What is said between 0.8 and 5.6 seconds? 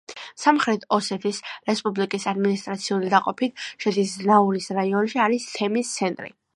ოსეთის რესპუბლიკის ადმინისტრაციული დაყოფით შედის ზნაურის რაიონში, არის